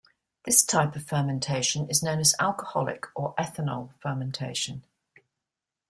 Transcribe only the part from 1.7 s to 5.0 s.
is known as alcoholic or ethanol fermentation.